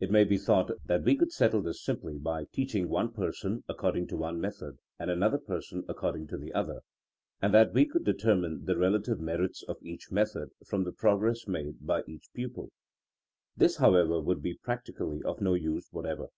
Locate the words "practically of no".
14.58-15.54